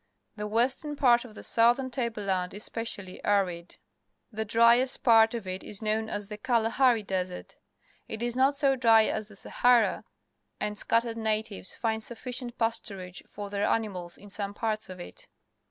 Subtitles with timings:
[0.35, 3.77] The western part of the southern table land is specially arid.
[4.31, 7.57] The driest part of it is known as the KjdahanLMsssii
[8.07, 10.03] It is not so dry as the Sahara,
[10.59, 15.27] and scattered nati^'es find sufficient pasturage for their animals in some parts of it.